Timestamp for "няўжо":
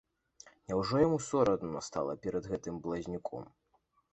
0.69-1.01